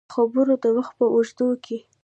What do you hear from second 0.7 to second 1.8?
وخت په اوږدو کې